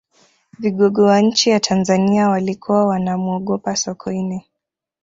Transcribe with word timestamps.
vigogo 0.59 1.03
wa 1.03 1.21
nchi 1.21 1.49
ya 1.49 1.59
tanzania 1.59 2.29
walikuwa 2.29 2.85
wanamuogopa 2.85 3.75
sokoine 3.75 4.45